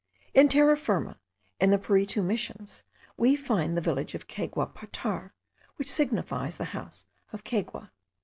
[0.33, 1.19] In Terra Firma,
[1.59, 2.85] in the Piritu Missions,
[3.17, 5.31] we find the village of Cayguapatar,
[5.75, 7.91] which signifies house of Caygua.)